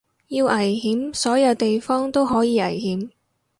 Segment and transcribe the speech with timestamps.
[0.29, 3.11] 要危險所有地方都可以危險